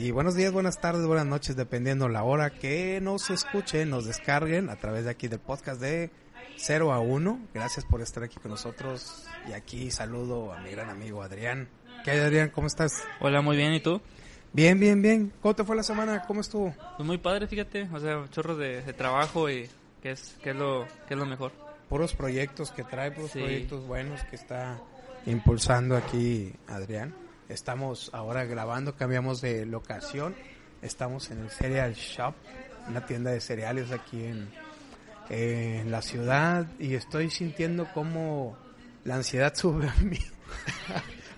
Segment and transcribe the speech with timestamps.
[0.00, 4.70] Y buenos días, buenas tardes, buenas noches, dependiendo la hora que nos escuchen, nos descarguen
[4.70, 6.10] a través de aquí del podcast de
[6.56, 7.40] 0 a 1.
[7.52, 9.26] Gracias por estar aquí con nosotros.
[9.48, 11.68] Y aquí saludo a mi gran amigo Adrián.
[12.04, 12.50] ¿Qué hay, Adrián?
[12.50, 12.92] ¿Cómo estás?
[13.20, 14.00] Hola, muy bien, ¿y tú?
[14.52, 15.32] Bien, bien, bien.
[15.42, 16.22] ¿Cómo te fue la semana?
[16.28, 16.72] ¿Cómo estuvo?
[16.96, 19.68] Pues muy padre, fíjate, o sea, chorros de, de trabajo y
[20.00, 21.50] que es, que es lo, que es lo mejor.
[21.88, 23.40] Puros proyectos que trae, puros Sí.
[23.40, 24.80] proyectos buenos que está
[25.26, 27.14] impulsando aquí Adrián.
[27.48, 30.34] Estamos ahora grabando, cambiamos de locación.
[30.82, 32.34] Estamos en el Cereal Shop,
[32.86, 34.50] una tienda de cereales aquí en,
[35.30, 38.56] en la ciudad y estoy sintiendo como
[39.04, 40.18] la ansiedad sube a mi,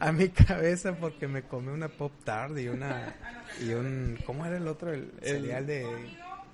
[0.00, 3.14] a mi cabeza porque me comí una Pop Tart y una
[3.60, 4.92] y un ¿cómo era el otro?
[4.92, 5.86] El, cereal de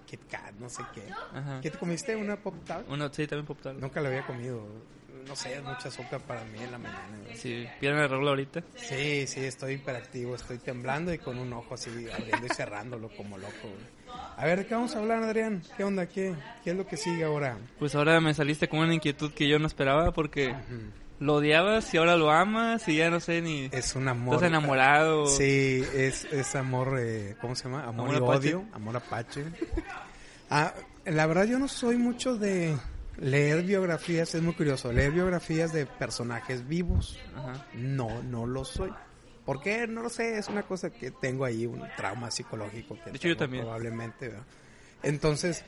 [0.04, 1.02] Kit Kat, no sé qué.
[1.32, 1.60] Ajá.
[1.62, 2.14] ¿Qué te comiste?
[2.14, 2.86] ¿Una Pop Tart?
[2.90, 3.78] Uno, sí, también Pop Tart.
[3.78, 4.66] Nunca lo había comido.
[5.26, 7.18] No sé, es mucha azúcar para mí en la mañana.
[7.24, 7.36] güey.
[7.36, 8.62] Sí, ¿vieron el reloj ahorita?
[8.76, 13.36] Sí, sí, estoy hiperactivo, estoy temblando y con un ojo así abriendo y cerrándolo como
[13.36, 13.52] loco.
[13.62, 14.16] güey.
[14.36, 15.62] A ver, ¿de qué vamos a hablar, Adrián?
[15.76, 16.06] ¿Qué onda?
[16.06, 17.58] ¿Qué, qué es lo que sigue ahora?
[17.78, 20.54] Pues ahora me saliste con una inquietud que yo no esperaba porque
[21.18, 23.68] lo odiabas y ahora lo amas y ya no sé ni...
[23.72, 24.34] Es un amor.
[24.36, 25.26] ¿Estás enamorado?
[25.26, 27.84] Sí, es, es amor, eh, ¿cómo se llama?
[27.84, 28.54] Amor, Amor y apache.
[28.54, 29.44] odio, amor apache.
[30.50, 30.72] Ah,
[31.04, 32.76] la verdad yo no soy mucho de
[33.18, 37.18] leer biografías, es muy curioso, leer biografías de personajes vivos.
[37.34, 37.66] Ajá.
[37.74, 38.92] No, no lo soy.
[39.44, 39.86] ¿Por qué?
[39.86, 43.28] No lo sé, es una cosa que tengo ahí, un trauma psicológico que De hecho,
[43.28, 43.62] yo también.
[43.64, 44.28] probablemente.
[44.28, 44.44] ¿verdad?
[45.02, 45.64] Entonces,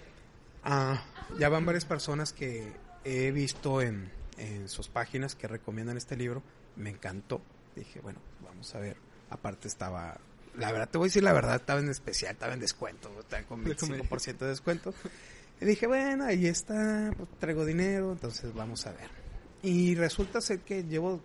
[0.64, 1.02] ah,
[1.38, 2.72] ya van varias personas que
[3.04, 6.42] he visto en, en sus páginas que recomiendan este libro.
[6.76, 7.40] Me encantó.
[7.76, 8.96] Dije, bueno, vamos a ver.
[9.30, 10.18] Aparte estaba,
[10.56, 13.42] la verdad, te voy a decir la verdad, estaba en especial, estaba en descuento, estaba
[13.44, 14.02] con Déjame.
[14.02, 14.92] 25% de descuento.
[15.60, 19.10] Y dije, bueno, ahí está, pues, traigo dinero, entonces vamos a ver.
[19.62, 21.20] Y resulta ser que llevo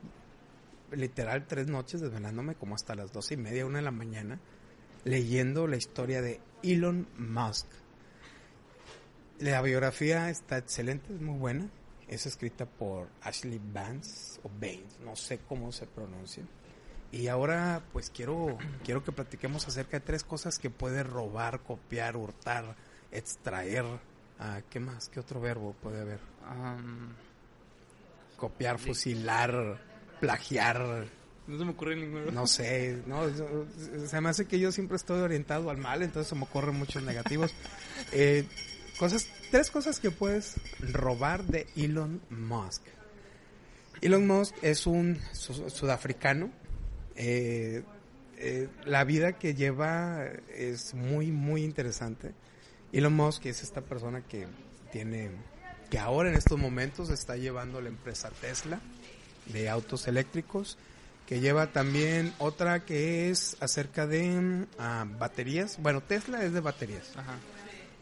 [0.92, 4.40] literal tres noches desvelándome como hasta las doce y media, una de la mañana,
[5.04, 7.68] leyendo la historia de Elon Musk.
[9.40, 11.70] La biografía está excelente, es muy buena.
[12.08, 16.44] Es escrita por Ashley Vance o Baines, no sé cómo se pronuncia.
[17.12, 22.18] Y ahora pues quiero quiero que platiquemos acerca de tres cosas que puede robar, copiar,
[22.18, 22.76] hurtar,
[23.12, 23.86] extraer.
[24.46, 25.08] Ah, ¿Qué más?
[25.08, 26.20] ¿Qué otro verbo puede haber?
[26.46, 27.14] Am,
[28.36, 29.80] Copiar, fusilar,
[30.20, 31.06] plagiar,
[31.48, 32.30] no se me ocurre ninguno.
[32.32, 33.22] no sé, no,
[34.06, 37.04] se me hace que yo siempre estoy orientado al mal, entonces se me ocurren muchos
[37.04, 37.54] negativos.
[38.12, 38.46] Eh,
[39.00, 40.56] cosas, tres cosas que puedes
[40.92, 42.82] robar de Elon Musk.
[44.02, 46.50] Elon Musk es un su- sudafricano.
[47.16, 47.84] eh,
[48.38, 52.34] eh, la vida que lleva es muy, muy interesante.
[52.94, 54.48] Elon Musk es esta persona que
[54.92, 55.32] tiene,
[55.90, 58.80] que ahora en estos momentos está llevando la empresa Tesla
[59.48, 60.78] de autos eléctricos,
[61.26, 65.82] que lleva también otra que es acerca de ah, baterías.
[65.82, 67.18] Bueno, Tesla es de baterías.
[67.18, 67.38] Ajá.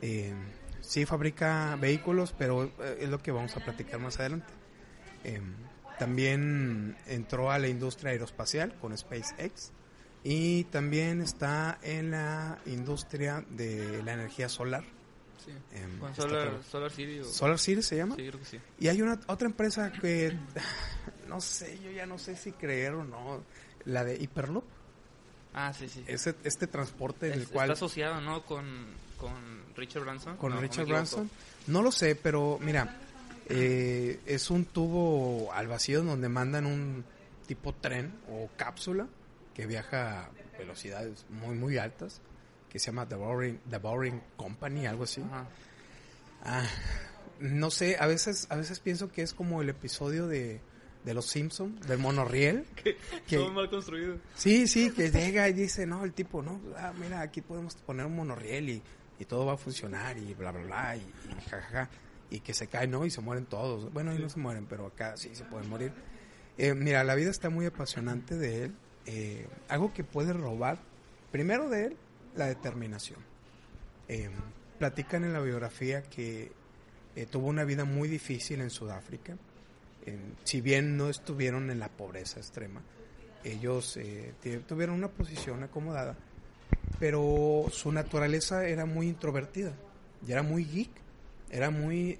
[0.02, 0.34] Eh,
[0.82, 4.52] sí fabrica vehículos, pero eh, es lo que vamos a platicar más adelante.
[5.24, 5.40] Eh,
[6.00, 9.72] también entró a la industria aeroespacial con SpaceX
[10.24, 14.84] y también está en la industria de la energía solar.
[15.44, 15.52] Sí.
[16.00, 17.24] Con está Solar, Solar City o...
[17.26, 18.16] Solar City se llama.
[18.16, 18.60] Sí, creo que sí.
[18.80, 20.38] Y hay una otra empresa que
[21.28, 23.44] no sé, yo ya no sé si creer o no,
[23.86, 24.64] la de Hyperloop,
[25.54, 26.04] Ah, sí, sí.
[26.08, 28.46] ese este transporte en Es- el cual Está asociado, ¿no?
[28.46, 28.66] Con,
[29.18, 29.34] con
[29.76, 30.38] Richard Branson.
[30.38, 30.86] con No, Richard.
[30.88, 31.30] Branson.
[31.68, 32.96] No lo sé, pero mira,
[33.50, 37.04] eh, es un tubo al vacío donde mandan un
[37.48, 39.08] tipo tren o cápsula
[39.54, 42.22] que viaja a velocidades muy muy altas,
[42.70, 45.22] que se llama The Boring, The Boring Company, algo así.
[45.22, 45.48] Ajá.
[46.44, 46.68] Ah,
[47.40, 50.60] no sé, a veces a veces pienso que es como el episodio de,
[51.06, 52.66] de Los Simpson del monorriel.
[52.84, 52.98] que-
[53.38, 54.18] Todo mal construido.
[54.36, 58.06] Sí, sí, que llega y dice, no, el tipo, no, ah, mira, aquí podemos poner
[58.06, 58.82] un monorriel y,
[59.20, 61.90] y todo va a funcionar y bla, bla, bla, y, y jajaja,
[62.30, 63.06] y que se cae, ¿no?
[63.06, 63.92] Y se mueren todos.
[63.94, 65.92] Bueno, ahí no se mueren, pero acá sí se pueden morir.
[66.58, 68.76] Eh, mira, la vida está muy apasionante de él.
[69.06, 70.80] Eh, algo que puede robar,
[71.32, 71.98] primero de él,
[72.36, 73.20] la determinación.
[74.08, 74.30] Eh,
[74.80, 76.52] platican en la biografía que
[77.16, 79.38] eh, tuvo una vida muy difícil en Sudáfrica.
[80.06, 82.82] Eh, si bien no estuvieron en la pobreza extrema,
[83.44, 83.98] ellos
[84.68, 86.16] tuvieron una posición acomodada,
[87.00, 89.74] pero su naturaleza era muy introvertida
[90.28, 90.92] y era muy geek,
[91.50, 92.20] era muy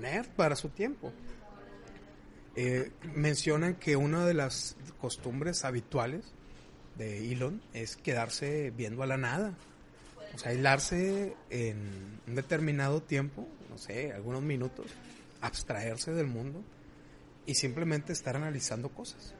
[0.00, 1.12] nerd para su tiempo.
[2.56, 6.24] Eh, mencionan que una de las costumbres habituales
[6.96, 9.54] de Elon es quedarse viendo a la nada.
[10.34, 14.86] O sea, aislarse en un determinado tiempo, no sé, algunos minutos,
[15.40, 16.62] abstraerse del mundo
[17.46, 19.34] y simplemente estar analizando cosas.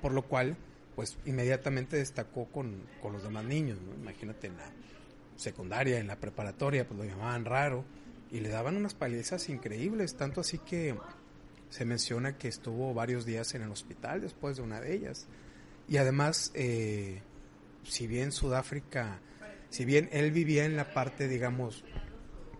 [0.00, 0.56] Por lo cual
[0.94, 3.94] pues inmediatamente destacó con, con los demás niños, ¿no?
[3.94, 4.70] Imagínate en la
[5.36, 7.84] secundaria, en la preparatoria, pues lo llamaban raro
[8.30, 10.96] y le daban unas palizas increíbles, tanto así que
[11.70, 15.26] se menciona que estuvo varios días en el hospital después de una de ellas.
[15.88, 17.22] Y además, eh,
[17.84, 19.20] si bien Sudáfrica,
[19.70, 21.84] si bien él vivía en la parte, digamos,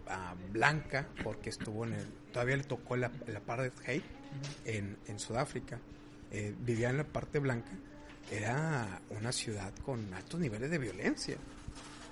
[0.09, 4.03] ah, blanca, porque estuvo en el, todavía le tocó la, la apartheid
[4.65, 5.79] en, en Sudáfrica,
[6.31, 7.73] eh, vivía en la parte blanca,
[8.31, 11.37] era una ciudad con altos niveles de violencia.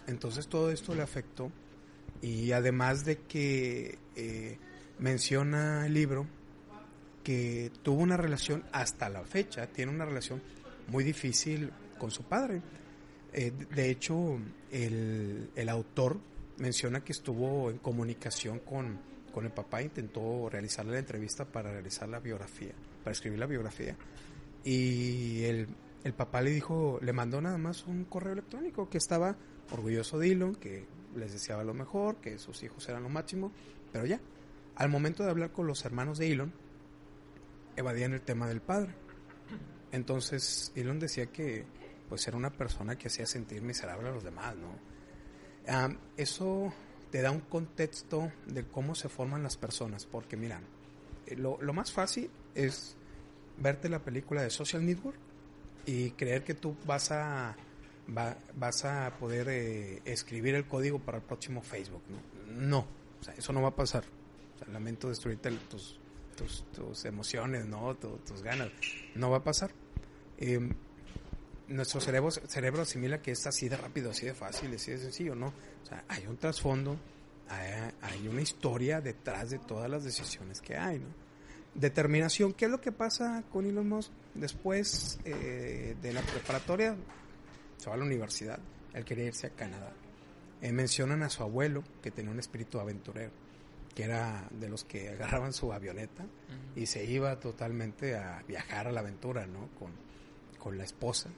[0.07, 1.51] Entonces todo esto le afectó
[2.21, 4.59] y además de que eh,
[4.99, 6.27] menciona el libro
[7.25, 10.41] que tuvo una relación hasta la fecha, tiene una relación
[10.89, 12.61] muy difícil con su padre.
[13.33, 14.39] Eh, de hecho,
[14.71, 16.21] el, el, autor
[16.59, 19.01] menciona que estuvo en comunicación con,
[19.33, 23.97] con el papá, intentó realizarle la entrevista para realizar la biografía, para escribir la biografía.
[24.63, 25.69] Y el,
[26.05, 29.37] el papá le dijo, le mandó nada más un correo electrónico que estaba
[29.73, 30.87] orgulloso de Elon, que
[31.17, 33.51] les deseaba lo mejor, que sus hijos eran lo máximo,
[33.93, 34.21] pero ya,
[34.77, 36.53] al momento de hablar con los hermanos de Elon,
[37.77, 38.95] evadían el tema del padre.
[39.93, 41.65] Entonces, Elon decía que
[42.09, 45.97] pues era una persona que hacía sentir miserable a los demás, ¿no?
[46.17, 46.73] Eso
[47.11, 50.61] te da un contexto de cómo se forman las personas, porque mira,
[51.27, 52.97] eh, lo, lo más fácil es
[53.57, 55.17] verte la película de Social Network
[55.87, 57.57] y creer que tú vas a
[58.17, 62.03] va, vas a poder eh, escribir el código para el próximo Facebook.
[62.49, 62.87] No,
[63.37, 64.05] eso no va a pasar.
[64.73, 66.01] Lamento destruirte tus,
[66.35, 67.95] tus, tus emociones, ¿no?
[67.97, 68.71] tus ganas.
[69.15, 69.71] No va a pasar.
[70.39, 70.61] Eh,
[71.69, 75.35] nuestro cerebro, cerebro asimila que es así de rápido, así de fácil, así de sencillo,
[75.35, 75.49] ¿no?
[75.83, 76.97] O sea, hay un trasfondo,
[77.49, 81.25] hay, hay una historia detrás de todas las decisiones que hay, ¿no?
[81.75, 86.97] Determinación, ¿qué es lo que pasa con Elon Musk después eh, de la preparatoria?
[87.79, 88.61] Se va a la universidad,
[88.93, 89.93] él quería irse a Canadá.
[90.61, 93.33] Eh, mencionan a su abuelo, que tenía un espíritu aventurero,
[93.95, 96.27] que era de los que agarraban su avioneta
[96.75, 99.69] y se iba totalmente a viajar a la aventura, ¿no?
[99.79, 99.93] Con,
[100.59, 101.31] con la esposa.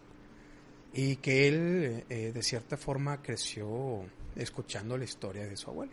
[0.93, 4.05] Y que él, eh, de cierta forma, creció
[4.35, 5.93] escuchando la historia de su abuelo.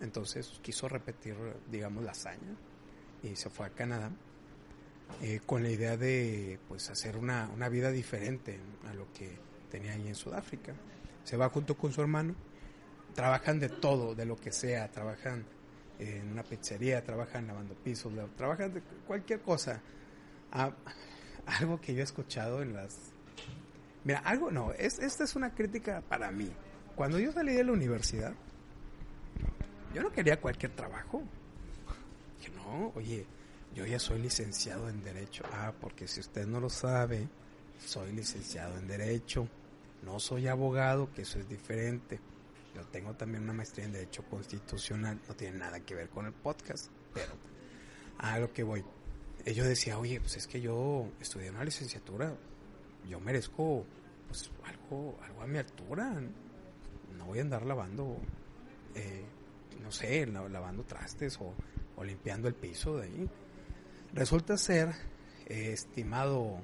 [0.00, 1.36] Entonces quiso repetir,
[1.70, 2.56] digamos, la hazaña
[3.22, 4.10] y se fue a Canadá
[5.20, 9.30] eh, con la idea de pues hacer una, una vida diferente a lo que
[9.70, 10.74] tenía ahí en Sudáfrica.
[11.24, 12.34] Se va junto con su hermano,
[13.14, 15.44] trabajan de todo, de lo que sea, trabajan
[16.02, 19.80] en una pizzería, trabajan lavando pisos, trabajan de cualquier cosa.
[20.50, 20.72] Ah,
[21.46, 23.12] algo que yo he escuchado en las...
[24.04, 26.50] Mira, algo no, es, esta es una crítica para mí.
[26.94, 28.34] Cuando yo salí de la universidad,
[29.94, 31.22] yo no quería cualquier trabajo.
[32.42, 33.26] Que no, oye,
[33.74, 35.44] yo ya soy licenciado en Derecho.
[35.52, 37.28] Ah, porque si usted no lo sabe,
[37.78, 39.48] soy licenciado en Derecho.
[40.02, 42.20] No soy abogado, que eso es diferente.
[42.74, 45.20] Yo tengo también una maestría en Derecho Constitucional.
[45.28, 47.32] No tiene nada que ver con el podcast, pero
[48.18, 48.84] a lo que voy.
[49.44, 52.34] Yo decía, oye, pues es que yo estudié una licenciatura.
[53.08, 53.84] Yo merezco
[54.28, 56.20] pues algo, algo a mi altura.
[57.16, 58.16] No voy a andar lavando,
[58.94, 59.24] eh,
[59.82, 61.54] no sé, lavando trastes o,
[61.96, 63.30] o limpiando el piso de ahí.
[64.14, 64.90] Resulta ser,
[65.46, 66.60] eh, estimado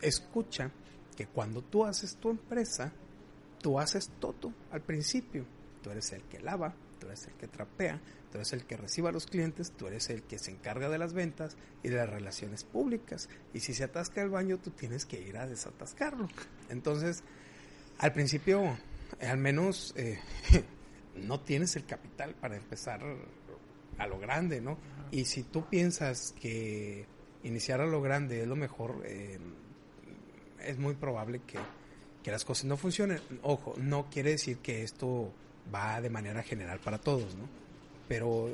[0.00, 0.70] escucha,
[1.16, 2.92] que cuando tú haces tu empresa,
[3.62, 5.46] tú haces todo al principio.
[5.82, 8.00] Tú eres el que lava, tú eres el que trapea,
[8.30, 10.98] tú eres el que recibe a los clientes, tú eres el que se encarga de
[10.98, 13.28] las ventas y de las relaciones públicas.
[13.54, 16.28] Y si se atasca el baño, tú tienes que ir a desatascarlo.
[16.68, 17.24] Entonces,
[17.98, 18.76] al principio,
[19.20, 20.20] al menos, eh,
[21.16, 23.02] no tienes el capital para empezar
[23.98, 24.78] a lo grande, ¿no?
[25.10, 27.06] Y si tú piensas que
[27.42, 29.38] iniciar a lo grande es lo mejor, eh,
[30.60, 31.58] es muy probable que,
[32.22, 33.20] que las cosas no funcionen.
[33.42, 35.32] Ojo, no quiere decir que esto
[35.72, 37.48] va de manera general para todos, ¿no?
[38.08, 38.50] Pero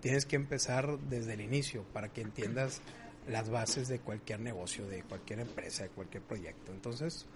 [0.00, 2.80] tienes que empezar desde el inicio para que entiendas
[3.28, 6.72] las bases de cualquier negocio, de cualquier empresa, de cualquier proyecto.
[6.72, 7.26] Entonces,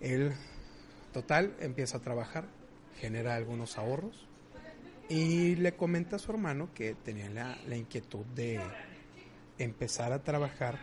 [0.00, 0.32] él,
[1.12, 2.46] total, empieza a trabajar,
[3.00, 4.26] genera algunos ahorros
[5.08, 8.60] y le comenta a su hermano que tenía la, la inquietud de
[9.58, 10.78] empezar a trabajar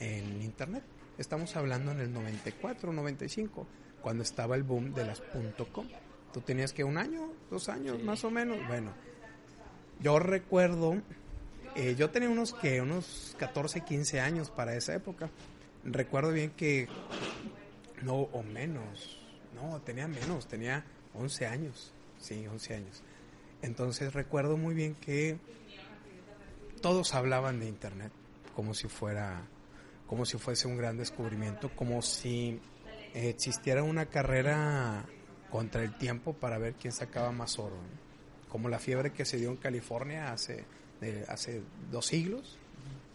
[0.00, 0.82] en Internet.
[1.18, 3.66] Estamos hablando en el 94, 95,
[4.00, 5.20] cuando estaba el boom de las
[5.72, 5.86] .com.
[6.32, 8.56] Tú tenías que un año, dos años, más o menos.
[8.68, 8.92] Bueno,
[10.00, 11.02] yo recuerdo,
[11.74, 15.28] eh, yo tenía unos que, unos 14, 15 años para esa época.
[15.84, 16.86] Recuerdo bien que,
[18.02, 19.18] no, o menos,
[19.56, 20.84] no, tenía menos, tenía
[21.14, 23.02] 11 años, sí, 11 años.
[23.62, 25.36] Entonces recuerdo muy bien que
[26.80, 28.12] todos hablaban de Internet
[28.54, 29.42] como si fuera
[30.08, 32.60] como si fuese un gran descubrimiento, como si
[33.14, 35.04] existiera una carrera
[35.50, 37.76] contra el tiempo para ver quién sacaba más oro.
[38.48, 40.64] Como la fiebre que se dio en California hace,
[41.28, 42.58] hace dos siglos,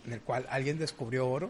[0.05, 1.49] en el cual alguien descubrió oro.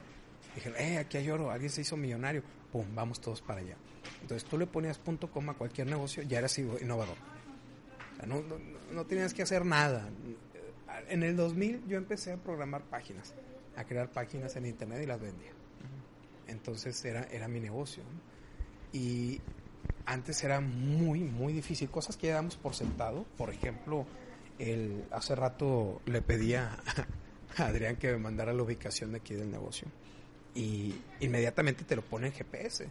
[0.56, 2.44] Dijeron, eh, aquí hay oro, alguien se hizo millonario.
[2.72, 3.76] Pum, vamos todos para allá.
[4.22, 7.18] Entonces tú le ponías punto coma a cualquier negocio, ya eras innovador.
[8.26, 8.58] no, no,
[8.92, 10.10] no tenías que hacer nada.
[11.10, 13.34] En el 2000 yo empecé a programar páginas,
[13.76, 15.52] a crear páginas en internet y las vendía.
[16.48, 18.04] Entonces era, era mi negocio.
[18.92, 19.42] Y
[20.06, 21.90] antes era muy, muy difícil.
[21.90, 23.26] Cosas que ya damos por sentado.
[23.38, 24.06] Por ejemplo,
[24.60, 26.78] el, hace rato le pedía
[27.58, 29.88] a Adrián que me mandara la ubicación de aquí del negocio.
[30.56, 32.88] Y inmediatamente te lo pone en GPS.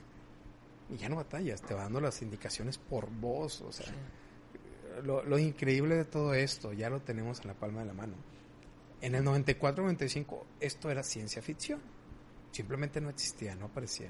[0.90, 3.60] Y ya no batallas, te va dando las indicaciones por voz.
[3.62, 3.86] O sea,
[5.04, 8.14] lo, lo, increíble de todo esto ya lo tenemos en la palma de la mano.
[9.02, 11.80] En el 94-95 esto era ciencia ficción.
[12.52, 14.08] Simplemente no existía, no aparecía.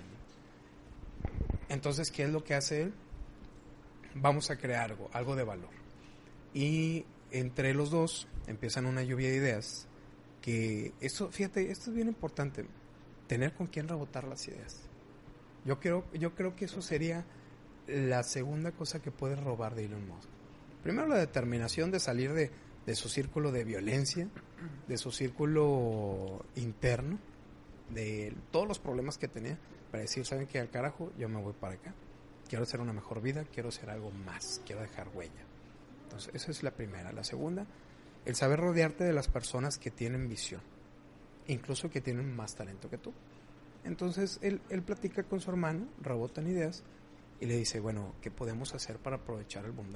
[1.68, 2.94] Entonces, ¿qué es lo que hace él?
[4.14, 5.70] Vamos a crear algo, algo de valor.
[6.52, 9.88] Y entre los dos empiezan una lluvia de ideas
[10.42, 12.66] que esto, fíjate, esto es bien importante,
[13.28, 14.82] tener con quién rebotar las ideas.
[15.64, 17.24] Yo creo, yo creo que eso sería
[17.86, 20.28] la segunda cosa que puedes robar de Elon Musk.
[20.82, 22.50] Primero la determinación de salir de,
[22.86, 24.28] de su círculo de violencia,
[24.88, 27.18] de su círculo interno,
[27.90, 29.58] de todos los problemas que tenía,
[29.90, 30.58] para decir, ¿saben qué?
[30.58, 31.94] Al carajo, yo me voy para acá.
[32.48, 35.44] Quiero hacer una mejor vida, quiero hacer algo más, quiero dejar huella.
[36.04, 37.12] Entonces, esa es la primera.
[37.12, 37.66] La segunda,
[38.24, 40.60] el saber rodearte de las personas que tienen visión,
[41.46, 43.12] incluso que tienen más talento que tú.
[43.84, 46.84] Entonces, él, él platica con su hermano, rebotan ideas,
[47.40, 49.92] y le dice, bueno, ¿qué podemos hacer para aprovechar el boom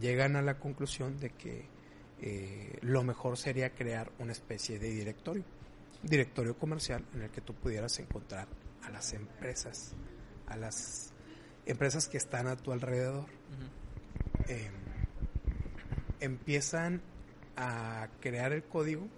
[0.00, 1.66] Llegan a la conclusión de que
[2.20, 5.44] eh, lo mejor sería crear una especie de directorio
[6.02, 8.46] directorio comercial en el que tú pudieras encontrar
[8.84, 9.94] a las empresas,
[10.46, 11.12] a las
[11.66, 13.26] empresas que están a tu alrededor.
[14.46, 14.72] Em,
[16.20, 17.02] empiezan
[17.56, 19.08] a crear el código.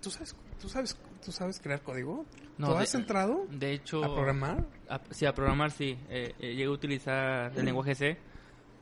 [0.00, 2.24] ¿Tú sabes, tú sabes, tú sabes crear código?
[2.58, 4.64] No, ¿Tú has entrado de hecho, a programar?
[5.10, 5.98] sí, a programar sí.
[6.08, 8.18] Eh, eh, llegué a utilizar el lenguaje C.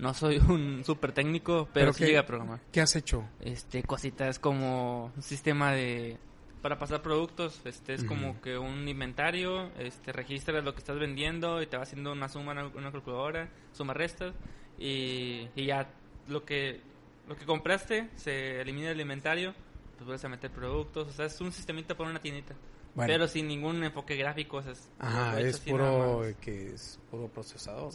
[0.00, 2.60] No soy un súper técnico, pero, sí llegué a programar.
[2.72, 3.24] ¿Qué has hecho?
[3.40, 6.18] Este, cositas como un sistema de
[6.62, 11.62] para pasar productos, este es como que un inventario, este registras lo que estás vendiendo
[11.62, 14.34] y te va haciendo una suma una calculadora, suma restas
[14.78, 15.88] y, ya
[16.28, 16.82] lo que
[17.28, 19.54] lo que compraste se elimina el inventario,
[19.96, 22.54] pues vuelves a meter productos, o sea, es un sistemita para una tiendita.
[22.94, 24.90] Pero sin ningún enfoque gráfico, es,
[25.38, 27.92] es puro que es puro procesador.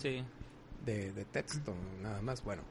[0.85, 2.43] De, de texto, nada más.
[2.43, 2.61] Bueno,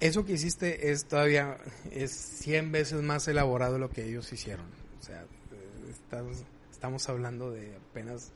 [0.00, 1.56] eso que hiciste es todavía,
[1.90, 4.66] es 100 veces más elaborado lo que ellos hicieron.
[5.00, 6.36] O sea, eh,
[6.70, 8.32] estamos hablando de apenas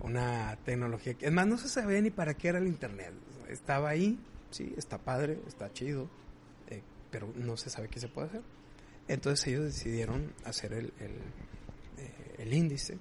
[0.00, 3.12] una tecnología que, es más, no se sabía ni para qué era el Internet.
[3.48, 4.18] Estaba ahí,
[4.50, 6.08] sí, está padre, está chido,
[6.68, 8.42] eh, pero no se sabe qué se puede hacer.
[9.08, 11.12] Entonces ellos decidieron hacer el, el,
[11.98, 12.98] eh, el índice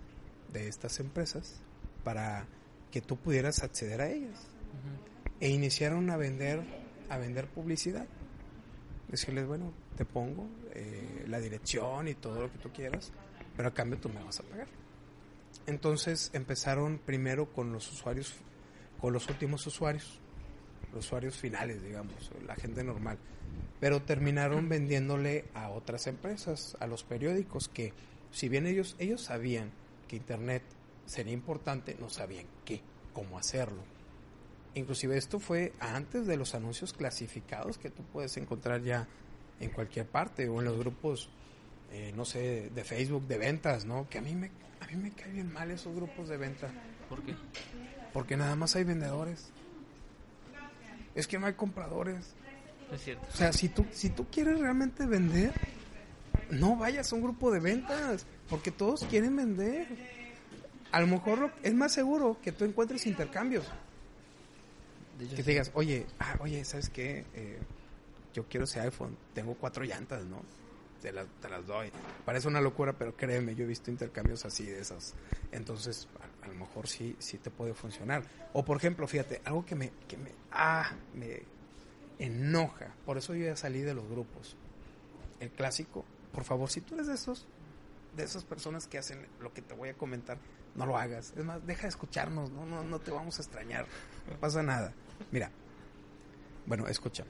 [0.54, 1.60] de estas empresas
[2.04, 2.48] para
[2.92, 4.48] que tú pudieras acceder a ellas.
[5.40, 6.62] E iniciaron a vender
[7.12, 8.08] a vender publicidad.
[9.10, 13.12] Decirles, bueno, te pongo eh, la dirección y todo lo que tú quieras,
[13.58, 14.68] pero a cambio tú me vas a pagar.
[15.68, 18.34] Entonces empezaron primero con los usuarios,
[19.02, 20.22] con los últimos usuarios,
[20.94, 23.18] los usuarios finales, digamos, la gente normal.
[23.82, 27.92] Pero terminaron vendiéndole a otras empresas, a los periódicos, que
[28.32, 29.72] si bien ellos, ellos sabían
[30.08, 30.64] que Internet
[31.12, 33.84] sería importante, no sabían qué, cómo hacerlo.
[34.75, 39.10] Inclusive esto fue antes de los anuncios clasificados que tú puedes encontrar ya
[39.60, 41.30] en cualquier parte o en los grupos,
[41.91, 44.08] eh, no sé, de Facebook de ventas, ¿no?
[44.10, 46.72] Que a mí me a mí me caen bien mal esos grupos de venta.
[47.10, 47.36] ¿Por qué?
[48.13, 49.51] Porque nada más hay vendedores.
[51.13, 52.34] Es que no hay compradores.
[52.89, 53.27] Es cierto.
[53.34, 55.51] O sea, si tú si tú quieres realmente vender,
[56.50, 60.21] no vayas a un grupo de ventas, porque todos quieren vender.
[60.92, 63.66] A lo mejor es más seguro que tú encuentres intercambios
[65.30, 67.26] que te digas, oye, ah, oye, ¿sabes qué?
[67.34, 67.60] Eh,
[68.34, 70.42] yo quiero ese iPhone, tengo cuatro llantas, ¿no?
[71.02, 71.92] Te las, te las doy.
[72.26, 75.16] Parece una locura, pero créeme, yo he visto intercambios así de esas.
[75.52, 76.08] Entonces,
[76.44, 78.24] a, lo mejor sí, sí te puede funcionar.
[78.54, 81.44] O por ejemplo, fíjate, algo que me, que me, ah, me
[82.20, 82.94] enoja.
[83.06, 84.56] Por eso yo ya salí de los grupos.
[85.40, 87.48] El clásico, por favor, si tú eres de esos,
[88.16, 90.38] de esas personas que hacen lo que te voy a comentar,
[90.75, 91.34] no lo hagas.
[91.36, 93.86] Es más, deja de escucharnos, no, no, no te vamos a extrañar.
[94.30, 94.94] No pasa nada.
[95.32, 95.51] Mira,
[96.66, 97.25] bueno, escucha.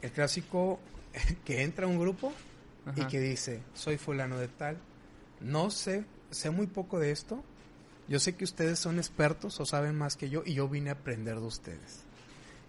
[0.00, 0.80] El clásico
[1.44, 2.32] que entra a un grupo
[2.96, 4.78] y que dice, soy fulano de tal,
[5.40, 7.44] no sé, sé muy poco de esto,
[8.08, 10.94] yo sé que ustedes son expertos o saben más que yo y yo vine a
[10.94, 12.00] aprender de ustedes.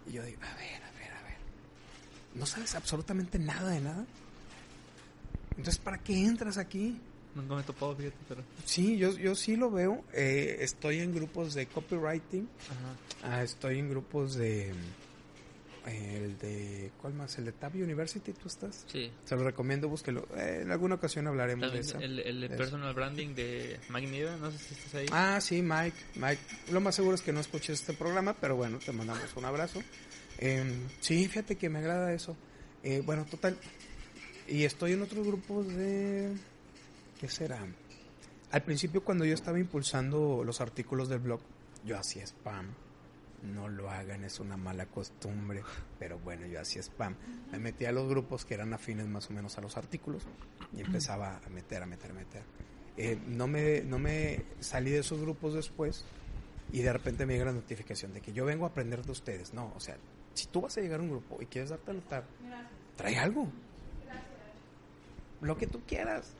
[0.07, 1.37] Y yo digo, a ver, a ver, a ver,
[2.35, 4.05] ¿no sabes absolutamente nada de nada?
[5.51, 6.99] Entonces, ¿para qué entras aquí?
[7.35, 8.43] Nunca me he topado, fíjate, pero...
[8.65, 10.03] Sí, yo, yo sí lo veo.
[10.13, 12.47] Eh, estoy en grupos de copywriting.
[12.69, 13.35] Ajá.
[13.37, 14.71] Ah, estoy en grupos de...
[15.85, 16.91] El de...
[17.01, 17.37] ¿Cuál más?
[17.37, 18.85] ¿El de Tab University tú estás?
[18.87, 19.11] Sí.
[19.25, 20.27] Se lo recomiendo, búsquelo.
[20.35, 21.99] Eh, en alguna ocasión hablaremos de eso.
[21.99, 25.05] El, el de personal branding de Mike Niva, no sé si estás ahí.
[25.11, 25.97] Ah, sí, Mike.
[26.15, 26.39] Mike.
[26.71, 29.83] Lo más seguro es que no escuches este programa, pero bueno, te mandamos un abrazo.
[30.37, 30.63] Eh,
[31.01, 32.37] sí, fíjate que me agrada eso.
[32.83, 33.57] Eh, bueno, total.
[34.47, 36.33] Y estoy en otros grupos de
[37.23, 37.65] ¿qué será?
[38.51, 41.39] Al principio cuando yo estaba impulsando los artículos del blog,
[41.85, 42.73] yo hacía spam.
[43.43, 45.63] No lo hagan, es una mala costumbre.
[45.97, 47.15] Pero bueno, yo hacía spam.
[47.53, 50.23] Me metía a los grupos que eran afines más o menos a los artículos
[50.75, 52.43] y empezaba a meter, a meter, a meter.
[52.97, 56.03] Eh, no, me, no me salí de esos grupos después
[56.73, 59.53] y de repente me llega la notificación de que yo vengo a aprender de ustedes.
[59.53, 59.95] No, o sea,
[60.33, 62.25] si tú vas a llegar a un grupo y quieres darte a notar,
[62.97, 63.47] trae algo.
[65.39, 66.33] Lo que tú quieras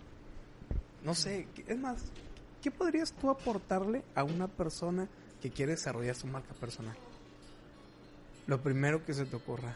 [1.04, 2.02] no sé, es más,
[2.62, 5.08] ¿qué podrías tú aportarle a una persona
[5.42, 6.96] que quiere desarrollar su marca personal?
[8.48, 9.76] Lo primero que se te ocurra.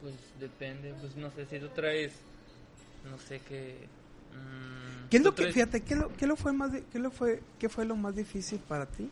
[0.00, 2.12] Pues depende, pues no sé, si tú traes,
[3.08, 3.88] no sé qué...
[4.32, 7.42] Mmm, ¿Qué es lo que, fíjate, qué lo, qué lo fue más, qué lo fue,
[7.58, 9.10] qué fue lo más difícil para ti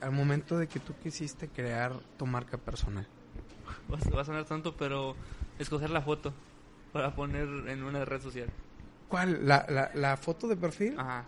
[0.00, 3.06] al momento de que tú quisiste crear tu marca personal?
[3.90, 5.16] Va a sonar tanto, pero
[5.58, 6.34] escoger la foto
[6.92, 8.48] para poner en una red social.
[9.10, 9.46] ¿Cuál?
[9.46, 10.94] ¿La, la, la foto de perfil?
[10.98, 11.26] Ajá.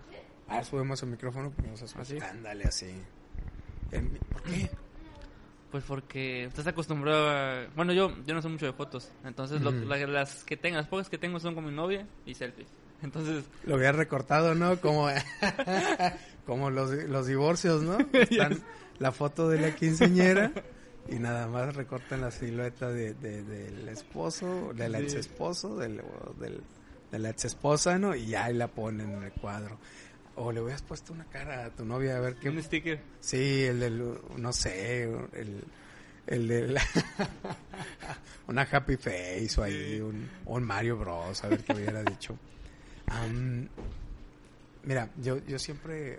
[0.49, 2.19] Ah, subimos el micrófono porque nos ¿Así?
[2.19, 2.95] Ándale así.
[4.31, 4.71] ¿Por qué?
[5.71, 7.67] Pues porque estás acostumbrado a...
[7.75, 9.11] Bueno, yo, yo no sé mucho de fotos.
[9.25, 12.69] Entonces, lo, las que tengo, las pocas que tengo son con mi novia y selfies.
[13.03, 13.45] Entonces...
[13.65, 14.79] Lo había recortado, ¿no?
[14.81, 15.09] Como,
[16.47, 17.99] como los, los divorcios, ¿no?
[18.13, 18.63] Están
[18.99, 20.53] la foto de la quinceñera
[21.09, 26.03] y nada más recortan la silueta de, de del esposo, del ex esposo, del,
[26.39, 26.63] del
[27.13, 28.17] de la ex esposa, ¿no?
[28.17, 29.79] Y ahí la ponen en el cuadro.
[30.35, 32.49] O le hubieras puesto una cara a tu novia a ver qué.
[32.49, 33.01] ¿Un sticker?
[33.21, 35.63] Sí, el del, no sé, el,
[36.27, 36.81] el de
[38.49, 42.35] una happy face o ahí, un, un, Mario Bros, a ver qué hubiera dicho.
[44.83, 46.19] mira, yo, yo siempre,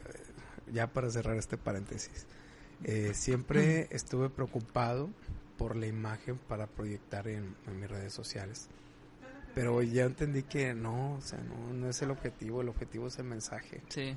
[0.71, 2.27] ya para cerrar este paréntesis,
[2.83, 5.09] eh, siempre estuve preocupado
[5.57, 8.69] por la imagen para proyectar en mis redes sociales.
[9.53, 13.19] Pero ya entendí que no, o sea, no, no es el objetivo, el objetivo es
[13.19, 13.81] el mensaje.
[13.89, 14.15] Sí.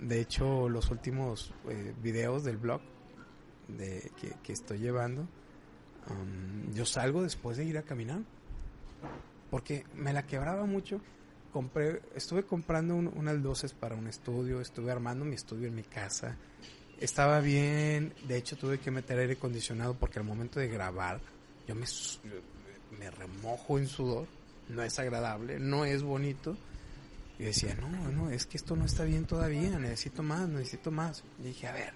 [0.00, 2.80] de hecho, los últimos eh, videos del blog
[3.68, 4.10] de,
[4.42, 5.26] que, estoy llevando,
[6.72, 8.20] yo salgo después de ir a caminar.
[9.50, 11.00] Porque me la quebraba mucho.
[11.52, 16.36] Compré, estuve comprando unas luces para un estudio, estuve armando mi estudio en mi casa.
[17.00, 21.20] Estaba bien, de hecho tuve que meter aire acondicionado porque al momento de grabar
[21.66, 21.86] yo me,
[22.98, 24.26] me remojo en sudor
[24.68, 26.56] no es agradable, no es bonito.
[27.38, 31.22] Y decía, no, no, es que esto no está bien todavía, necesito más, necesito más.
[31.38, 31.92] Y dije, a ver,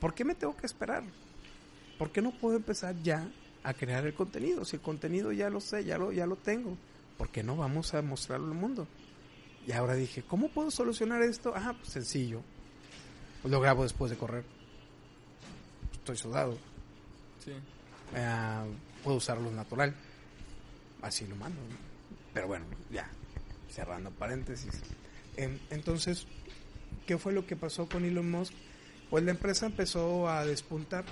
[0.00, 1.02] ¿por qué me tengo que esperar?
[1.98, 3.26] ¿Por qué no puedo empezar ya
[3.62, 4.64] a crear el contenido?
[4.64, 6.76] Si el contenido ya lo sé, ya lo, ya lo tengo,
[7.16, 8.86] ¿por qué no vamos a mostrarlo al mundo?
[9.66, 11.54] Y ahora dije, ¿cómo puedo solucionar esto?
[11.56, 12.42] Ah, pues sencillo.
[13.44, 14.44] lo grabo después de correr.
[15.94, 16.58] Estoy sudado.
[17.42, 17.52] Sí.
[18.14, 18.66] Ah,
[19.02, 19.94] puedo usarlo natural
[21.04, 21.60] así lo mando.
[22.32, 23.08] Pero bueno, ya,
[23.70, 24.72] cerrando paréntesis.
[25.36, 26.26] entonces,
[27.06, 28.52] ¿qué fue lo que pasó con Elon Musk?
[29.10, 31.04] Pues la empresa empezó a despuntar,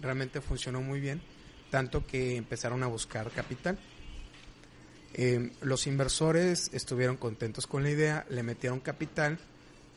[0.00, 1.20] realmente funcionó muy bien,
[1.70, 3.78] tanto que empezaron a buscar capital.
[5.14, 9.38] Em, los inversores estuvieron contentos con la idea, le metieron capital,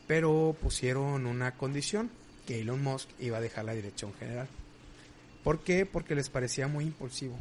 [0.06, 2.10] pero pusieron una condición,
[2.46, 4.48] que Elon Musk iba a dejar la dirección general.
[5.42, 5.84] ¿Por qué?
[5.86, 7.36] Porque les parecía muy impulsivo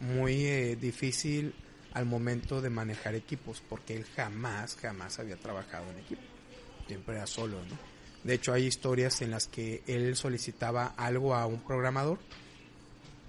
[0.00, 1.54] muy eh, difícil
[1.92, 6.22] al momento de manejar equipos, porque él jamás, jamás había trabajado en equipo,
[6.86, 7.78] siempre era solo, ¿no?
[8.24, 12.18] De hecho, hay historias en las que él solicitaba algo a un programador,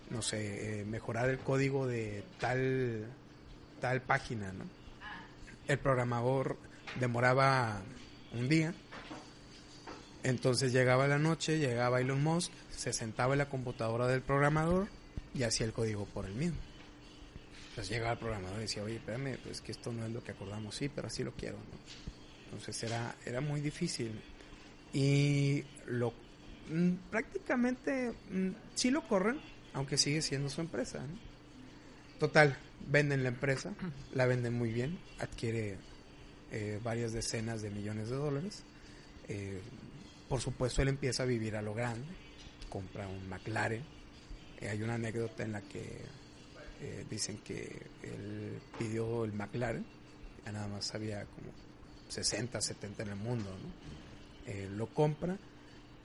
[0.10, 3.05] no sé, eh, mejorar el código de tal,
[3.79, 4.65] tal página, ¿no?
[5.67, 6.58] El programador
[6.99, 7.82] demoraba
[8.34, 8.73] un día,
[10.23, 14.88] entonces llegaba la noche, llegaba Elon Musk, se sentaba en la computadora del programador,
[15.39, 16.58] y hacía el código por el mismo.
[17.69, 20.32] Entonces llegaba el programador y decía, oye, espérame, pues que esto no es lo que
[20.32, 21.58] acordamos, sí, pero así lo quiero.
[22.43, 24.19] Entonces era, era muy difícil.
[24.91, 26.13] Y lo
[26.69, 29.39] mm, prácticamente mm, sí lo corren,
[29.73, 31.06] aunque sigue siendo su empresa.
[32.19, 33.73] Total, venden la empresa,
[34.13, 35.78] la venden muy bien, adquiere
[36.52, 38.63] eh, varias decenas de millones de dólares.
[39.30, 39.62] Eh,
[40.28, 42.08] por supuesto, él empieza a vivir a lo grande,
[42.67, 43.98] compra un McLaren.
[44.60, 46.19] Eh, hay una anécdota en la que
[47.10, 49.86] dicen que él pidió el McLaren,
[50.45, 51.52] ya nada más había como
[52.08, 53.50] 60, 70 en el mundo,
[54.78, 55.38] lo compra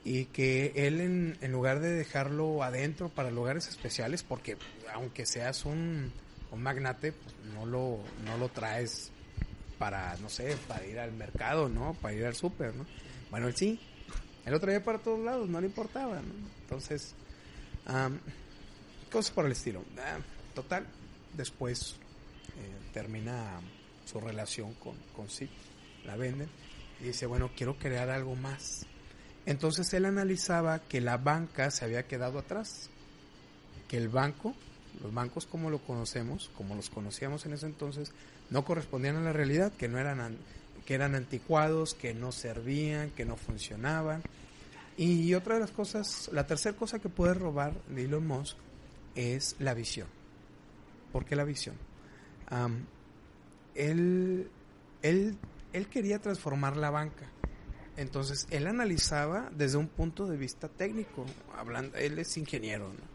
[0.05, 4.59] y que él en, lugar de dejarlo adentro para lugares especiales, porque
[4.93, 6.12] aunque seas un,
[6.53, 9.11] un magnate, pues no lo, no lo traes
[9.79, 11.95] para, no sé, para ir al mercado, ¿no?
[11.95, 12.87] Para ir al súper, ¿no?
[13.31, 13.81] Bueno, él sí,
[14.45, 16.35] él lo traía para todos lados, no le importaba, ¿no?
[16.61, 17.14] Entonces,
[19.14, 19.85] cosas por el estilo.
[19.98, 20.18] Ah,
[20.55, 20.87] total,
[21.37, 21.96] después
[22.59, 23.61] eh, termina
[24.05, 25.48] su relación con, con Sid,
[26.05, 26.48] la venden
[27.00, 28.87] y dice, bueno, quiero crear algo más
[29.46, 32.88] entonces él analizaba que la banca se había quedado atrás,
[33.88, 34.55] que el banco,
[35.03, 38.12] los bancos como lo conocemos, como los conocíamos en ese entonces,
[38.50, 40.38] no correspondían a la realidad, que no eran
[40.87, 44.22] que eran anticuados, que no servían, que no funcionaban.
[44.98, 48.57] Y otra de las cosas, la tercera cosa que puede robar de Elon Musk
[49.14, 50.09] es la visión.
[51.12, 51.77] ¿Por qué la visión?
[53.74, 54.48] él,
[55.03, 55.38] él,
[55.72, 57.29] él quería transformar la banca
[57.96, 61.24] entonces, él analizaba desde un punto de vista técnico,
[61.57, 63.14] hablando, él es ingeniero, ¿no?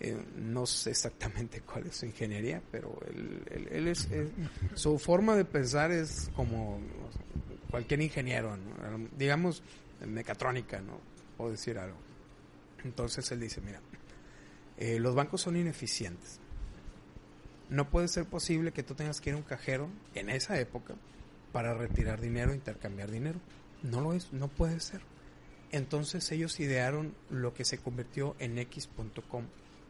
[0.00, 4.08] Eh, sé exactamente cuál es su ingeniería, pero él, es,
[4.74, 6.78] su forma de pensar es como
[7.70, 8.56] cualquier ingeniero,
[9.16, 9.62] digamos
[10.06, 11.00] mecatrónica, ¿no?
[11.36, 11.96] Puedo decir algo.
[12.84, 13.80] Entonces él dice, mira,
[14.78, 16.38] eh, los bancos son ineficientes.
[17.68, 20.94] No puede ser posible que tú tengas que ir a un cajero en esa época
[21.52, 23.40] para retirar dinero, intercambiar dinero.
[23.82, 25.00] No lo es, no puede ser.
[25.70, 29.44] Entonces ellos idearon lo que se convirtió en X.com,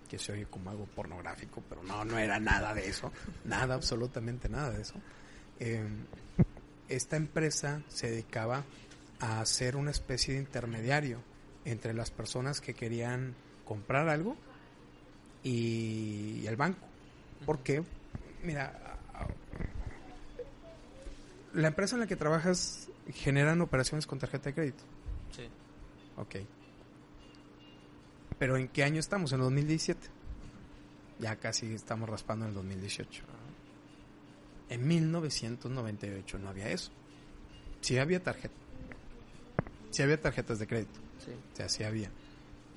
[0.09, 3.13] que se oye como algo pornográfico, pero no, no era nada de eso,
[3.45, 4.95] nada, absolutamente nada de eso.
[5.61, 6.05] Em,
[6.89, 8.65] esta empresa se dedicaba
[9.21, 11.23] a ser una especie de intermediario
[11.65, 14.37] entre las personas que querían comprar algo
[15.43, 16.87] y el banco.
[17.47, 17.83] Porque,
[18.43, 18.99] mira,
[21.55, 24.85] la empresa en la que trabajas generan operaciones con tarjeta de crédito.
[25.35, 25.49] Sí.
[26.17, 26.37] Ok.
[28.39, 29.33] Pero ¿en qué año estamos?
[29.33, 30.09] En 2017.
[31.19, 33.25] Ya casi estamos raspando en el 2018.
[34.71, 36.93] En 1998 no había eso.
[37.81, 38.55] Sí había tarjeta.
[39.91, 41.01] Sí había tarjetas de crédito.
[41.25, 41.33] Sí.
[41.33, 42.11] O sea, sí había.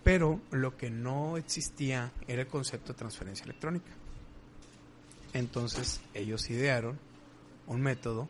[0.04, 3.92] Pero lo que no existía era el concepto de transferencia electrónica.
[5.34, 7.00] Entonces ellos idearon
[7.68, 8.28] un método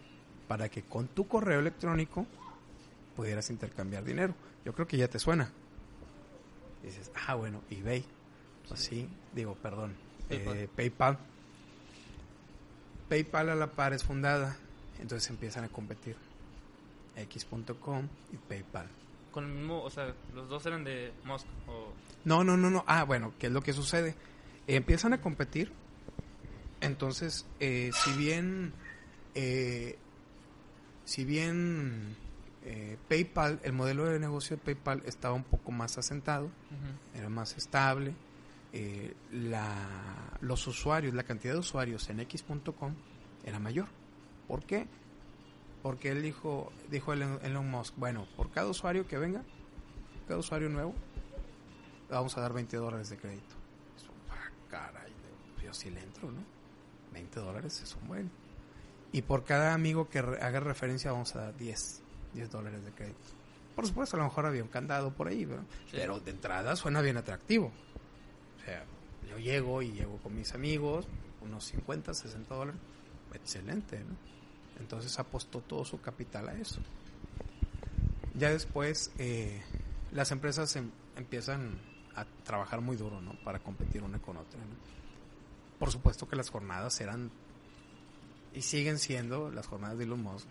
[0.47, 2.27] para que con tu correo electrónico
[3.15, 4.35] pudieras intercambiar dinero.
[4.65, 5.51] Yo creo que ya te suena.
[6.83, 8.03] dices, ah, bueno, eBay.
[8.67, 9.95] Pues sí, digo, perdón,
[10.29, 11.17] eh, PayPal.
[13.09, 14.55] PayPal a la par es fundada,
[14.99, 16.15] entonces empiezan a competir.
[17.15, 18.87] X.com y PayPal.
[19.31, 21.93] Con el mismo, o sea, los dos eran de Musk o...
[22.25, 22.83] No, no, no, no.
[22.87, 24.15] Ah, bueno, ¿qué es lo que sucede?
[24.67, 25.71] empiezan a competir.
[26.81, 28.73] Entonces, eh, si bien
[29.35, 29.97] eh,
[31.05, 32.15] si bien
[32.63, 36.49] eh, PayPal, el modelo de negocio de PayPal estaba un poco más asentado,
[37.13, 38.13] era más estable,
[38.73, 42.95] eh, la, los usuarios, la cantidad de usuarios en X.com
[43.43, 43.87] era mayor.
[44.47, 44.87] ¿Por qué?
[45.81, 49.43] Porque él dijo, dijo Elon Musk, bueno, por cada usuario que venga,
[50.27, 50.93] cada usuario nuevo,
[52.09, 53.55] vamos a dar 20 dólares de crédito.
[53.97, 55.11] Eso, ah, caray,
[55.63, 56.43] yo sí le entro, ¿no?
[57.13, 58.31] 20 dólares es un buen.
[59.11, 62.01] Y por cada amigo que haga referencia vamos a dar 10,
[62.33, 63.19] 10 dólares de crédito.
[63.75, 65.47] Por supuesto, a lo mejor había un candado por ahí,
[65.91, 67.71] pero de entrada suena bien atractivo.
[68.57, 68.83] O sea,
[69.29, 71.07] yo llego y llego con mis amigos,
[71.41, 72.81] unos 50, 60 dólares.
[73.33, 74.15] Excelente, ¿no?
[74.79, 76.79] Entonces apostó todo su capital a eso.
[78.35, 79.61] Ya después, eh,
[80.11, 81.79] las empresas em, empiezan
[82.15, 83.33] a trabajar muy duro, ¿no?
[83.43, 84.59] Para competir una con otra,
[85.79, 87.31] Por supuesto que las jornadas eran
[88.53, 90.47] y siguen siendo las jornadas de Elon Musk,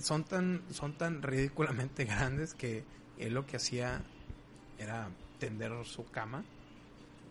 [0.00, 2.84] son tan, son tan ridículamente grandes que
[3.18, 4.02] él lo que hacía
[4.78, 6.44] era tender su cama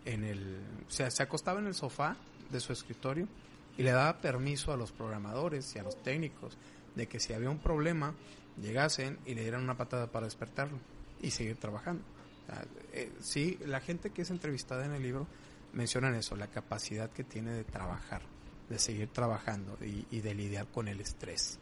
[0.04, 2.16] en el, o sea, se acostaba en el sofá
[2.50, 3.28] de su escritorio
[3.76, 6.56] y le daba permiso a los programadores y a los técnicos
[6.94, 8.14] de que si había un problema
[8.60, 10.78] llegasen y le dieran una patada para despertarlo
[11.20, 12.04] y seguir trabajando.
[12.92, 15.26] Eh, sí, la gente que es entrevistada en el libro
[15.72, 18.22] mencionan eso, la capacidad que tiene de trabajar
[18.68, 21.58] de seguir trabajando y, de lidiar con el estrés.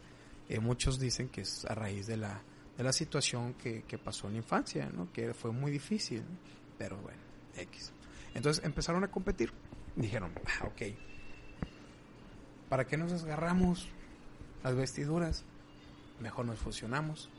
[0.49, 2.41] Eh, muchos dicen que es a raíz de la,
[2.77, 5.11] de la situación que, pasó en la infancia, ¿no?
[5.11, 6.23] que fue muy difícil,
[6.77, 7.19] pero bueno,
[7.55, 7.91] X.
[8.33, 9.51] Entonces empezaron a competir
[9.95, 10.81] dijeron, ah, ok,
[12.69, 13.87] ¿para qué nos desgarramos
[14.63, 15.43] las vestiduras?
[16.19, 17.29] Mejor nos fusionamos.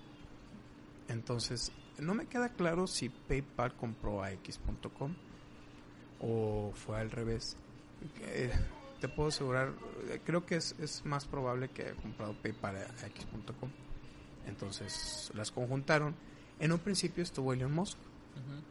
[1.08, 5.14] Entonces, no me queda claro si PayPal compró a X.com
[6.20, 7.56] o fue al revés.
[8.20, 8.52] Eh,
[9.00, 9.72] te puedo asegurar,
[10.08, 13.70] eh, creo que es, es más probable que haya comprado PayPal a X.com.
[14.46, 16.14] Entonces las conjuntaron.
[16.58, 17.98] En un principio estuvo Elon Musk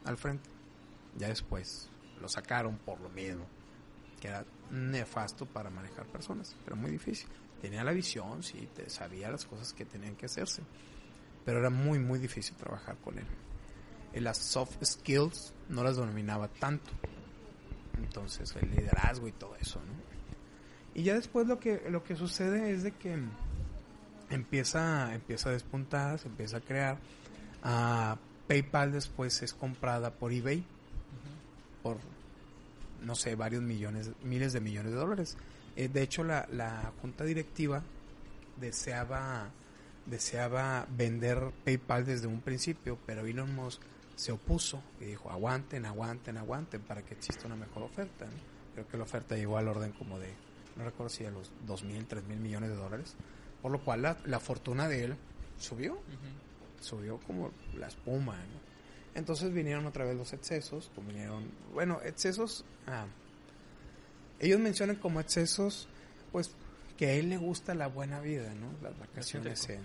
[0.03, 0.49] al frente.
[1.17, 1.89] Ya después
[2.19, 3.45] lo sacaron por lo mismo.
[4.25, 6.55] Que era nefasto para manejar personas.
[6.63, 7.27] Pero muy difícil.
[7.61, 10.63] Tenía la visión, sí, te sabía las cosas que tenían que hacerse.
[11.45, 13.25] Pero era muy, muy difícil trabajar con él.
[14.15, 16.89] Las soft skills no las dominaba tanto.
[17.97, 19.93] Entonces el liderazgo y todo eso, ¿no?
[20.95, 23.17] Y ya después lo que, lo que sucede es de que
[24.29, 26.97] empieza, empieza a despuntar, se empieza a crear.
[27.63, 28.15] Uh,
[28.47, 30.65] PayPal después es comprada por eBay
[31.85, 31.97] por,
[33.05, 35.37] no sé, varios millones, miles de millones de dólares.
[35.75, 37.83] Eh, de hecho, la, la junta directiva
[38.59, 39.49] deseaba,
[40.05, 43.81] deseaba vender PayPal desde un principio, pero Elon Musk
[44.15, 48.25] se opuso y dijo, aguanten, aguanten, aguanten para que exista una mejor oferta.
[48.73, 50.33] Creo que la oferta llegó al orden como de,
[50.75, 53.15] no recuerdo si a los 2 mil, 3 mil millones de dólares.
[53.61, 55.15] Por lo cual la, la fortuna de él
[55.57, 55.97] subió.
[56.79, 58.37] Subió como la espuma,
[59.15, 63.07] Entonces vinieron otra vez los excesos, vinieron, bueno, excesos, ah,
[64.39, 65.87] ellos mencionan como excesos,
[66.33, 66.51] pues
[66.97, 68.71] que a él le gusta la buena vida, ¿no?
[68.81, 69.81] Las vacaciones en,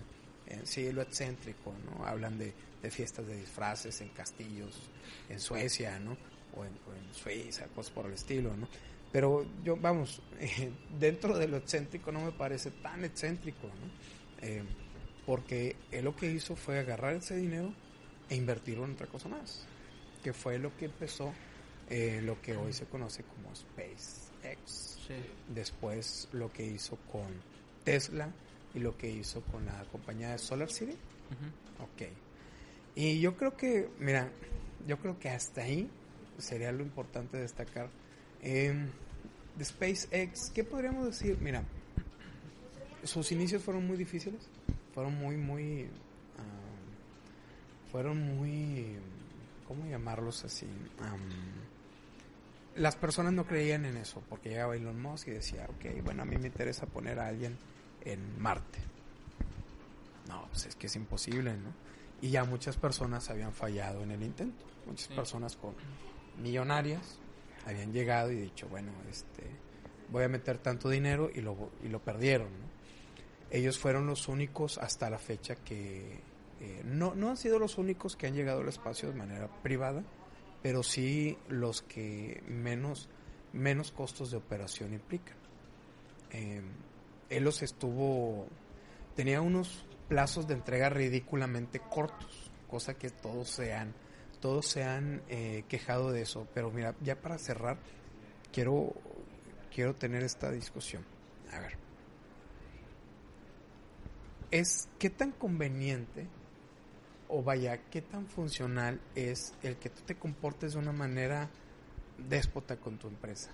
[0.49, 2.05] en, sí, lo excéntrico, ¿no?
[2.05, 4.91] Hablan de, de, fiestas de disfraces en castillos,
[5.29, 6.17] en Suecia, ¿no?
[6.57, 8.69] O en, o en Suiza, cosas por el estilo, ¿no?
[9.13, 14.47] Pero yo, vamos, eh, dentro de lo excéntrico no me parece tan excéntrico, ¿no?
[14.47, 14.65] Eh,
[15.25, 17.73] porque él lo que hizo fue agarrar ese dinero
[18.31, 19.67] e invertirlo en otra cosa más,
[20.25, 21.35] que fue lo que empezó
[21.91, 24.99] eh, lo que hoy se conoce como SpaceX.
[25.07, 25.15] Sí.
[25.53, 27.27] Después lo que hizo con
[27.85, 28.33] Tesla
[28.75, 30.93] y lo que hizo con la compañía de Solar City.
[30.93, 31.85] Uh -huh.
[31.85, 32.13] Ok.
[32.95, 34.31] Y yo creo que, mira,
[34.87, 35.91] yo creo que hasta ahí
[36.39, 37.91] sería lo importante destacar
[38.43, 38.73] eh,
[39.57, 41.39] de SpaceX, ¿qué podríamos decir?
[41.41, 41.65] Mira,
[43.05, 44.49] sus inicios fueron muy difíciles,
[44.95, 45.89] fueron muy, muy,
[47.91, 48.97] fueron muy,
[49.67, 50.67] ¿cómo llamarlos así?
[50.67, 56.23] Um, las personas no creían en eso, porque llegaba Elon Musk y decía, ok, bueno,
[56.23, 57.59] a mí me interesa poner a alguien
[58.05, 58.79] en Marte.
[60.29, 61.73] No, pues es que es imposible, ¿no?
[62.23, 65.15] Y ya muchas personas habían fallado en el intento, muchas sí.
[65.15, 65.75] personas con
[66.41, 67.19] millonarias
[67.67, 69.45] habían llegado y dicho, bueno, este,
[70.11, 72.49] voy a meter tanto dinero y lo, y lo perdieron.
[72.49, 72.71] ¿no?
[73.51, 76.21] Ellos fueron los únicos hasta la fecha que,
[76.61, 80.05] eh, no, no han sido los únicos que han llegado al espacio de manera privada,
[80.63, 83.09] pero sí los que menos,
[83.53, 85.37] menos costos de operación implican.
[86.31, 86.63] Eh,
[87.31, 88.47] él los estuvo,
[89.17, 93.95] tenía unos plazos de entrega ridículamente cortos, cosa que todos se han
[94.41, 96.49] todos se han eh, quejado de eso.
[96.55, 97.79] Pero mira, ya para cerrar,
[98.53, 98.95] quiero,
[99.73, 101.05] quiero tener esta discusión.
[101.53, 101.79] A ver.
[104.51, 106.27] Es qué tan conveniente
[107.31, 111.49] o vaya, qué tan funcional es el que tú te comportes de una manera
[112.29, 113.51] déspota con tu empresa.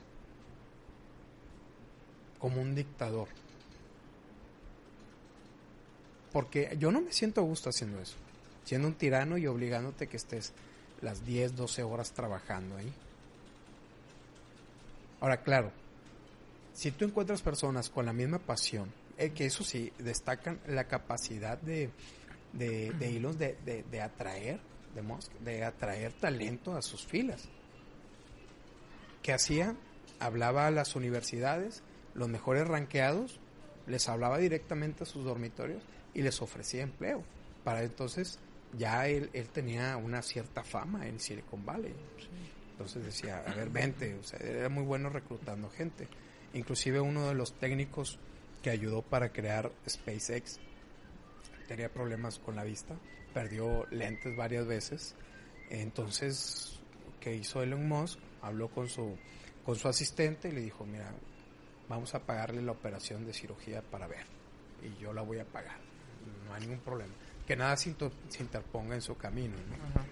[2.39, 3.29] Como un dictador.
[6.33, 8.17] Porque yo no me siento a gusto haciendo eso.
[8.65, 10.53] Siendo un tirano y obligándote que estés
[11.01, 12.93] las 10, 12 horas trabajando ahí.
[15.21, 15.71] Ahora, claro,
[16.73, 21.59] si tú encuentras personas con la misma pasión, eh, que eso sí, destacan la capacidad
[21.59, 21.91] de,
[22.59, 24.61] de, de hilos de, de, de, atraer,
[24.95, 27.49] de, Musk, de atraer talento a sus filas.
[29.23, 29.75] ¿Qué hacía?
[30.19, 31.83] Hablaba a las universidades,
[32.15, 33.41] los mejores ranqueados,
[33.87, 35.83] les hablaba directamente a sus dormitorios
[36.15, 37.23] y les ofrecía empleo.
[37.65, 38.39] Para entonces
[38.77, 41.95] ya él, él tenía una cierta fama en Silicon Valley.
[42.73, 46.09] Entonces decía, a ver, vente, o sea, era muy bueno reclutando gente.
[46.55, 48.19] Inclusive uno de los técnicos
[48.63, 50.59] que ayudó para crear SpaceX
[51.67, 52.97] tenía problemas con la vista,
[53.35, 55.15] perdió lentes varias veces.
[55.71, 56.81] Entonces,
[57.21, 58.19] ¿qué hizo Elon Musk?
[58.43, 59.17] Habló con su,
[59.65, 61.13] con su asistente y le dijo, mira,
[61.89, 64.27] vamos a pagarle la operación de cirugía para ver.
[64.83, 65.79] Y yo la voy a pagar.
[66.47, 67.13] No hay ningún problema
[67.47, 67.91] que nada se,
[68.41, 69.55] interponga en su camino.
[69.57, 70.03] ¿no?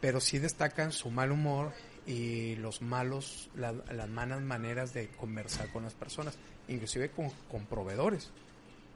[0.00, 1.72] Pero sí destacan su mal humor
[2.06, 6.36] y los malos, la, las malas maneras de conversar con las personas,
[6.68, 8.30] inclusive con, con proveedores.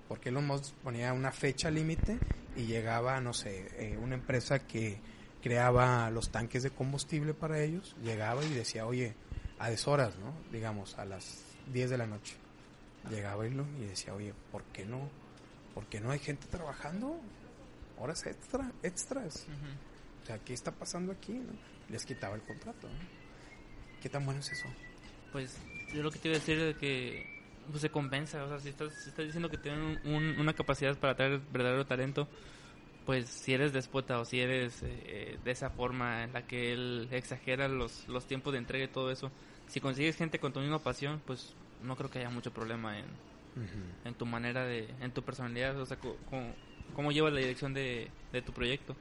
[0.08, 2.18] Porque él nos ponía una fecha límite
[2.56, 4.98] y llegaba, no sé, eh, una empresa que
[5.42, 9.14] creaba los tanques de combustible para ellos, llegaba y decía, oye,
[9.58, 10.34] a deshoras, ¿no?
[10.52, 12.36] Digamos, a las 10 de la noche.
[13.10, 15.08] Llegaba y, lo, y decía, oye, ¿por qué no?
[15.74, 17.20] ¿Por qué no hay gente trabajando?
[17.98, 19.46] Horas extra, extras.
[20.22, 21.32] O sea, ¿qué está pasando aquí?
[21.32, 21.52] no?
[21.88, 22.88] Les quitaba el contrato.
[22.88, 22.94] ¿no?
[24.02, 24.66] ¿Qué tan bueno es eso?
[25.32, 25.56] Pues
[25.94, 27.35] yo lo que te iba a decir es que
[27.70, 28.44] pues, se compensa.
[28.44, 31.84] O sea, si estás, si estás diciendo que tienen un- una capacidad para traer verdadero
[31.86, 32.28] talento,
[33.04, 37.08] pues si eres despota o si eres eh, de esa forma en la que él
[37.12, 39.30] exagera los, los tiempos de entrega y todo eso,
[39.68, 43.04] si consigues gente con tu misma pasión, pues no creo que haya mucho problema en,
[44.04, 46.16] en tu manera de, en tu personalidad, o sea, co-
[46.94, 48.96] cómo llevas la dirección de, de tu proyecto.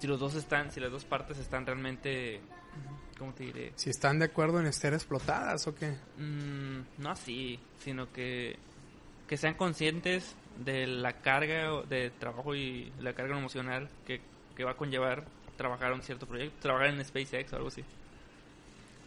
[0.00, 2.40] Si los dos están, si las dos partes están realmente,
[3.20, 3.72] ¿cómo te diré?
[3.76, 5.90] Si están de acuerdo en estar explotadas o qué.
[6.16, 8.56] Mm, no así, sino que,
[9.28, 14.22] que sean conscientes de la carga de trabajo y la carga emocional que,
[14.56, 15.24] que va a conllevar
[15.56, 17.84] trabajar un cierto proyecto, trabajar en SpaceX o algo así.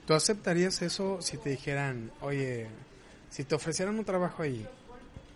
[0.06, 2.68] ¿Tú aceptarías eso si te dijeran, oye,
[3.32, 4.64] si te ofrecieran un trabajo ahí,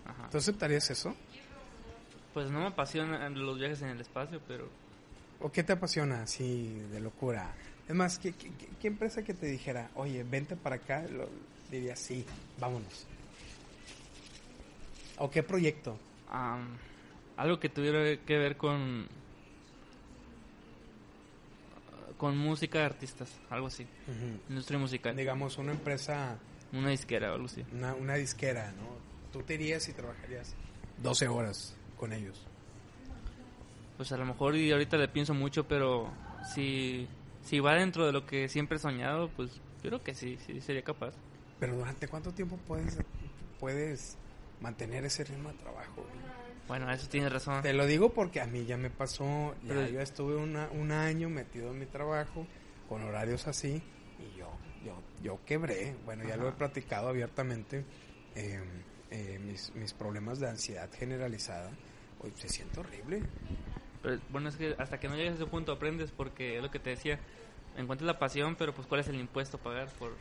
[0.05, 0.29] Ajá.
[0.29, 1.15] ¿tú aceptarías eso?
[2.35, 4.69] Pues no me apasionan los viajes en el espacio, pero
[5.39, 7.51] ¿O qué te apasiona así de locura?
[7.87, 11.05] Es más, ¿qué, qué, empresa que te dijera, oye, vente para acá?
[11.09, 11.29] Lo,
[11.71, 12.25] diría, sí,
[12.59, 13.05] vámonos.
[15.17, 15.97] ¿O qué proyecto?
[16.29, 16.77] am,
[17.37, 19.07] algo que tuviera que ver con
[22.17, 23.85] con música de artistas, algo así,
[24.49, 26.39] industria musical, Digamos, una empresa,
[26.73, 27.63] una disquera o algo así.
[27.71, 28.97] una, una disquera, ¿no?
[29.31, 30.55] Tú te irías y trabajarías
[31.03, 32.43] 12 horas con ellos.
[33.97, 36.11] Pues a lo mejor y ahorita le pienso mucho, pero
[36.55, 37.07] si,
[37.47, 40.61] si va dentro de lo que siempre he soñado, pues yo creo que sí, sí
[40.61, 41.13] sería capaz.
[41.59, 42.97] Pero ¿durante cuánto tiempo puedes,
[43.59, 44.17] puedes
[44.61, 46.05] mantener ese ritmo de trabajo?
[46.67, 47.61] Bueno, eso tienes razón.
[47.61, 50.91] Te lo digo porque a mí ya me pasó, ya Pero- yo estuve una, un
[50.91, 52.45] año metido en mi trabajo
[52.89, 53.81] con horarios así
[54.19, 54.51] y yo
[54.85, 55.95] yo yo quebré.
[56.05, 57.85] Bueno, ya lo he platicado abiertamente.
[58.35, 58.59] eh,
[59.09, 61.71] eh, mis, mis problemas de ansiedad generalizada,
[62.19, 63.23] hoy se siente horrible.
[64.01, 66.71] Pero, bueno, es que hasta que no llegues a ese punto aprendes porque es lo
[66.71, 67.19] que te decía,
[67.77, 70.13] encuentras la pasión, pero pues cuál es el impuesto a pagar por...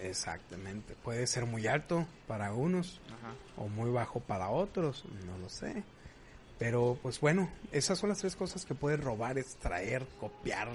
[0.00, 0.94] Exactamente.
[1.02, 3.34] Puede ser muy alto para unos Ajá.
[3.56, 5.84] o muy bajo para otros, no lo sé.
[6.58, 10.68] Pero pues bueno, esas son las tres cosas que puedes robar, extraer, copiar,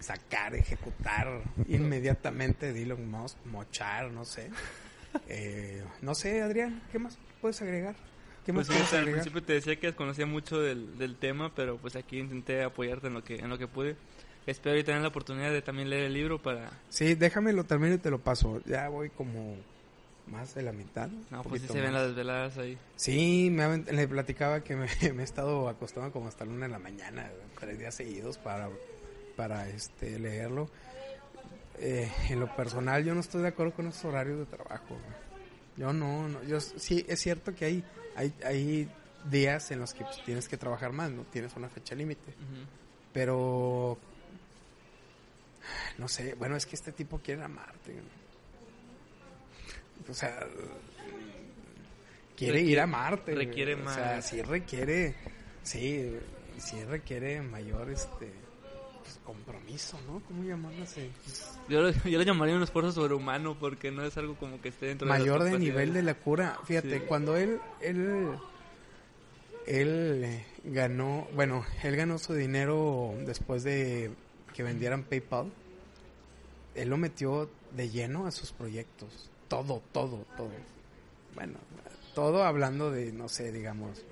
[0.00, 4.50] sacar, ejecutar inmediatamente de Elon Musk, mochar, no sé.
[5.28, 7.94] Eh, no sé, Adrián, ¿qué más puedes agregar?
[8.44, 11.52] ¿Qué más Pues sí, puedes al principio te decía que desconocía mucho del, del tema,
[11.54, 13.96] pero pues aquí intenté apoyarte en lo que en lo que pude.
[14.46, 16.70] Espero y tener la oportunidad de también leer el libro para...
[16.90, 18.60] Sí, déjamelo termino y te lo paso.
[18.66, 19.56] Ya voy como
[20.26, 21.08] más de la mitad.
[21.30, 21.94] No, pues sí se ven más.
[21.94, 22.78] las desveladas ahí.
[22.96, 26.72] Sí, me le platicaba que me, me he estado acostando como hasta la una de
[26.72, 28.68] la mañana, tres días seguidos para,
[29.36, 30.68] para este leerlo.
[31.78, 34.96] Eh, en lo personal, yo no estoy de acuerdo con esos horarios de trabajo.
[35.76, 37.84] Yo no, no, yo sí es cierto que hay,
[38.16, 38.88] hay, hay
[39.30, 42.32] días en los que pues, tienes que trabajar más, no tienes una fecha límite,
[43.12, 43.98] pero
[45.98, 47.94] no sé, bueno es que este tipo quiere amarte.
[50.08, 50.38] O sea,
[52.36, 53.34] quiere Requiere- ir a Marte.
[53.34, 54.26] requiere O sea, más.
[54.26, 55.14] sí requiere,
[55.62, 56.18] sí,
[56.58, 58.30] sí requiere mayor este
[59.04, 60.20] pues, compromiso, ¿no?
[60.26, 61.10] ¿Cómo llamarlo así?
[61.68, 64.86] Yo, lo- yo lo llamaría un esfuerzo sobrehumano porque no es algo como que esté
[64.86, 66.58] dentro Mayor de nivel de la cura.
[66.64, 67.04] Fíjate, Sí.
[67.06, 68.30] cuando él, él,
[69.66, 74.10] él eh, ganó, bueno, él ganó su dinero después de
[74.54, 75.52] que vendieran PayPal.
[76.74, 79.30] Él lo metió de lleno a sus proyectos.
[79.48, 80.50] Todo, todo, todo.
[81.34, 81.58] Bueno,
[82.14, 84.02] todo hablando de, no sé, digamos,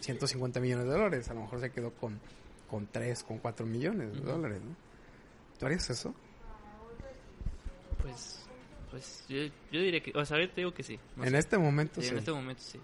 [0.00, 1.28] 150 millones de dólares.
[1.30, 2.20] A lo mejor se quedó con,
[2.70, 4.30] con 3, con 4 millones de Ujú.
[4.30, 4.74] dólares, ¿no?
[5.58, 6.14] ¿Tú harías eso?
[8.02, 8.40] Pues,
[8.90, 9.36] pues yo,
[9.70, 10.98] yo diría que, o sea, ahorita digo que sí.
[11.16, 11.38] no en sé.
[11.38, 12.12] este momento Sí, sí.
[12.12, 12.80] en este momento sí.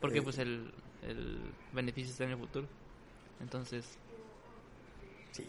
[0.00, 1.38] Porque Eh, pues el, el
[1.72, 2.66] beneficio está en el futuro.
[3.40, 3.84] Entonces,
[5.32, 5.46] Sí,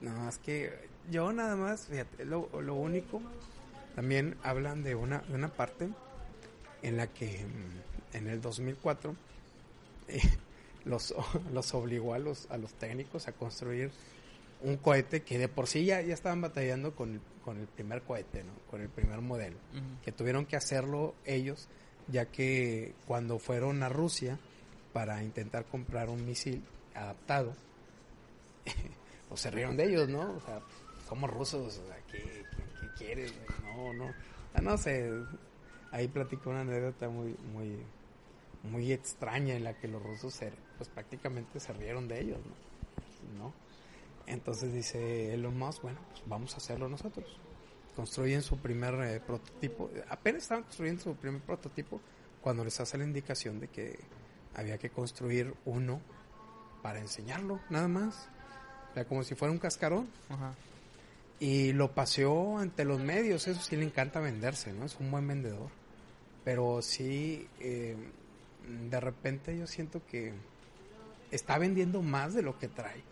[0.00, 3.20] no, es que yo nada más, fíjate, lo, lo único,
[3.96, 5.88] también hablan de una, de una parte
[6.82, 9.14] en la que mm, en el 2004
[10.08, 10.20] eh,
[10.84, 11.14] los,
[11.52, 13.90] los obligó a los, a los técnicos a construir
[14.62, 18.02] un cohete que de por sí ya, ya estaban batallando con el, con el primer
[18.02, 18.52] cohete, ¿no?
[18.70, 19.56] con el primer modelo
[20.04, 21.68] que tuvieron que hacerlo ellos,
[22.08, 24.38] ya que cuando fueron a Rusia
[24.92, 26.62] para intentar comprar un misil
[26.94, 27.54] adaptado,
[29.28, 30.20] pues se rieron de ellos, ¿no?
[30.36, 30.60] O sea,
[31.08, 33.34] somos rusos, o sea, ¿qué, qué- qué quieres?
[33.76, 34.12] No, no,
[34.56, 35.10] Ah, no sé,
[35.90, 37.76] ahí platico una anécdota muy, muy,
[38.62, 43.44] muy extraña en la que los rusos se, pues prácticamente se rieron de ellos, ¿no?
[43.44, 43.54] ¿No?
[44.26, 47.38] Entonces dice Elon Musk, bueno, pues vamos a hacerlo nosotros.
[47.94, 49.90] construyen su primer eh, prototipo.
[50.08, 52.00] Apenas estaban construyendo su primer prototipo
[52.40, 53.98] cuando les hace la indicación de que
[54.54, 56.00] había que construir uno
[56.82, 58.28] para enseñarlo, nada más.
[58.90, 60.08] O sea, como si fuera un cascarón.
[60.28, 60.54] Ajá.
[61.40, 64.84] Y lo paseó ante los medios, eso sí le encanta venderse, ¿no?
[64.84, 65.68] Es un buen vendedor.
[66.44, 67.96] Pero sí, eh,
[68.90, 70.32] de repente yo siento que
[71.34, 73.02] está vendiendo más de lo que trae.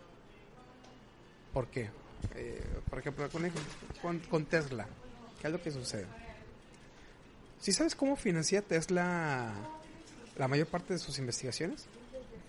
[1.53, 1.89] ¿Por qué?
[2.35, 3.29] Eh, por ejemplo,
[4.29, 4.87] con, Tesla,
[5.41, 6.07] ¿qué es lo que sucede?
[7.59, 9.53] ¿Sí sabes cómo financia Tesla
[10.37, 11.85] la mayor parte de sus investigaciones?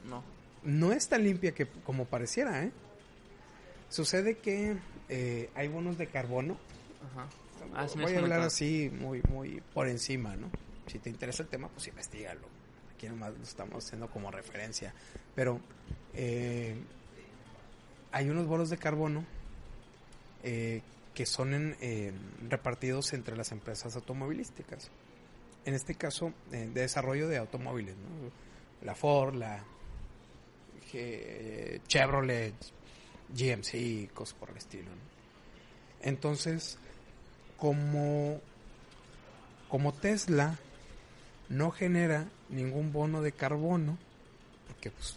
[0.08, 0.22] No.
[0.62, 2.70] No es tan limpia que como pareciera, ¿eh?
[3.90, 4.76] Sucede que
[5.08, 6.56] eh, hay bonos de carbono.
[7.12, 7.28] Ajá.
[7.74, 10.48] Ah, Voy has a hablar así muy muy por encima, ¿no?
[10.86, 12.53] Si te interesa el tema, pues investigalo.
[13.04, 14.94] Aquí nomás lo estamos haciendo como referencia.
[15.34, 15.60] Pero
[16.14, 16.74] eh,
[18.12, 19.26] hay unos bonos de carbono
[20.42, 20.80] eh,
[21.12, 22.12] que son eh,
[22.48, 24.90] repartidos entre las empresas automovilísticas.
[25.66, 27.94] En este caso, de desarrollo de automóviles.
[28.82, 29.62] La Ford, la
[31.86, 32.54] Chevrolet,
[33.36, 34.88] GMC cosas por el estilo.
[36.00, 36.78] Entonces,
[37.58, 38.40] como,
[39.68, 40.58] como Tesla
[41.48, 43.98] no genera ningún bono de carbono,
[44.68, 45.16] porque pues,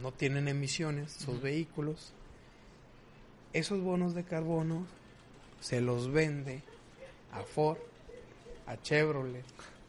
[0.00, 2.12] no tienen emisiones sus vehículos,
[3.52, 4.86] esos bonos de carbono
[5.60, 6.62] se los vende
[7.32, 7.78] a Ford,
[8.66, 9.44] a Chevrolet,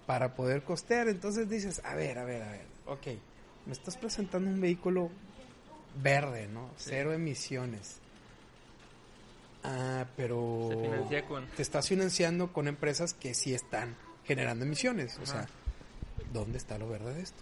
[0.05, 1.07] para poder costear.
[1.07, 3.07] Entonces dices, a ver, a ver, a ver, ok,
[3.65, 5.09] me estás presentando un vehículo
[6.01, 6.69] verde, ¿no?
[6.77, 6.89] Sí.
[6.89, 7.97] Cero emisiones.
[9.63, 11.47] Ah, pero Se financia con...
[11.47, 13.95] te estás financiando con empresas que sí están
[14.35, 15.17] generando emisiones.
[15.19, 15.47] O sea,
[16.33, 17.41] ¿dónde está lo verde de esto?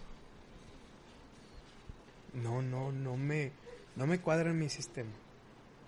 [2.34, 3.52] No, no, no me,
[3.96, 5.10] no me cuadra en mi sistema.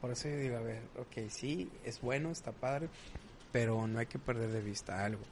[0.01, 2.89] Por eso yo digo, a ver, ok, sí, es bueno, está padre,
[3.53, 5.23] pero no hay que perder de vista algo.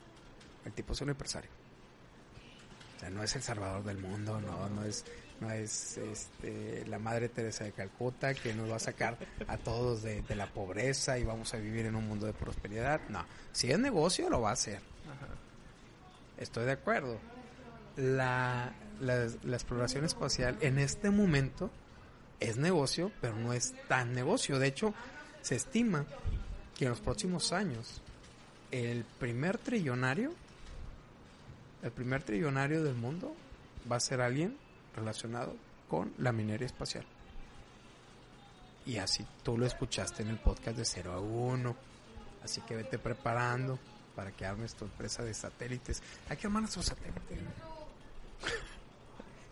[0.64, 1.50] El tipo es un empresario.
[2.96, 5.04] O sea, no es el salvador del mundo, no, no es,
[5.40, 9.16] no es este, la madre Teresa de Calcuta que nos va a sacar
[9.48, 13.00] a todos de, de la pobreza y vamos a vivir en un mundo de prosperidad.
[13.08, 14.80] No, si es negocio lo va a hacer.
[15.08, 15.49] Ajá.
[16.40, 17.18] Estoy de acuerdo.
[17.96, 21.70] La, la, la exploración espacial en este momento
[22.40, 24.58] es negocio, pero no es tan negocio.
[24.58, 24.94] De hecho,
[25.42, 26.06] se estima
[26.76, 28.00] que en los próximos años
[28.70, 30.32] el primer trillonario,
[31.82, 33.34] el primer trillonario del mundo
[33.90, 34.56] va a ser alguien
[34.96, 35.54] relacionado
[35.88, 37.04] con la minería espacial.
[38.86, 41.76] Y así tú lo escuchaste en el podcast de 0 a 1.
[42.42, 43.78] Así que vete preparando
[44.14, 46.02] para que armes tu empresa de satélites.
[46.28, 47.20] Hay que armar nuestro satélite.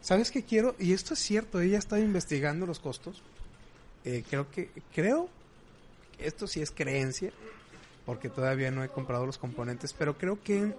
[0.01, 0.75] ¿Sabes qué quiero?
[0.79, 3.23] Y esto es cierto, ella está investigando los costos.
[4.05, 5.29] Eh, creo que, creo,
[6.19, 7.33] esto sí es creencia,
[8.07, 10.75] porque todavía no he comprado los componentes, pero creo que,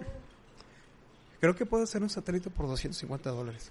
[1.40, 3.70] creo que puedo hacer un satélite por 250 dólares.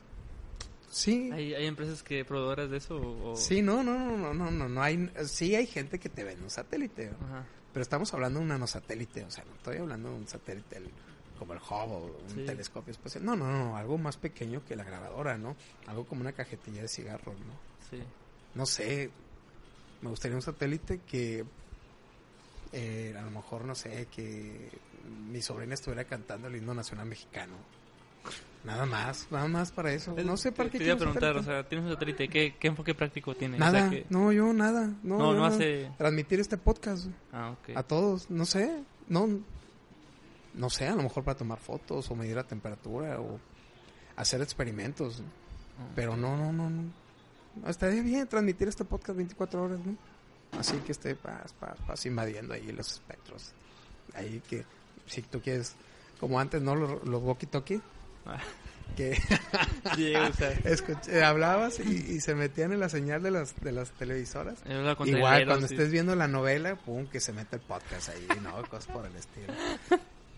[0.89, 2.95] Sí, ¿Hay, ¿Hay empresas que proveedoras de eso?
[2.97, 3.35] O...
[3.35, 6.43] sí, no, no, no, no, no, no, no hay, sí hay gente que te vende
[6.43, 7.09] un satélite.
[7.09, 7.45] Ajá.
[7.71, 10.89] Pero estamos hablando de un nanosatélite, o sea, no estoy hablando de un satélite el-
[11.37, 12.45] como el Hubble, un Sí.
[12.45, 13.23] telescopio espacial.
[13.23, 15.55] No, no, no, algo más pequeño que la grabadora, ¿no?
[15.87, 17.53] Algo como una cajetilla de cigarros, ¿no?
[17.89, 18.03] Sí.
[18.55, 19.09] No sé,
[20.01, 21.45] me gustaría un satélite que
[22.71, 24.69] eh, a lo mejor, no sé, que
[25.31, 27.53] mi sobrina estuviera cantando el himno nacional mexicano.
[28.63, 30.13] Nada más, nada más para eso.
[30.23, 32.27] No sé para qué Te iba a preguntar, o sea, ¿tienes un satélite?
[32.27, 33.55] ¿Qué, qué enfoque práctico tiene?
[33.55, 34.91] O Nada, sea, que- no, yo nada.
[35.01, 37.07] No, No, hace- Transmitir este podcast.
[37.31, 39.29] Ah, a todos, no sé, no,
[40.53, 43.39] no sé, a lo mejor para tomar fotos o medir la temperatura o
[44.17, 45.21] hacer experimentos,
[45.79, 46.91] Ah, pero no, no, no, no,
[47.69, 49.95] estaría bien transmitir este podcast 24 horas, ¿no?
[50.59, 51.53] Así que esté paz,
[52.05, 53.53] invadiendo ahí los espectros,
[54.13, 54.65] ahí que
[55.05, 55.75] si tú quieres,
[56.19, 56.75] como antes, ¿no?
[56.75, 57.81] Los, los walkie-talkie,
[58.95, 59.17] que
[60.65, 64.59] escuché- hablabas y, y se metían en la señal de las, de las televisoras.
[65.17, 65.73] Igual, cuando sí.
[65.75, 68.61] estés viendo la novela, pum, que se mete el podcast ahí, ¿no?
[68.67, 69.53] Cosas por el estilo.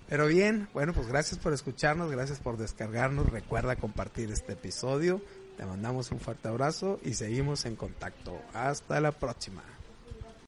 [0.09, 3.29] Pero bien, bueno, pues gracias por escucharnos, gracias por descargarnos.
[3.29, 5.21] Recuerda compartir este episodio.
[5.57, 8.39] Te mandamos un fuerte abrazo y seguimos en contacto.
[8.53, 9.63] Hasta la próxima.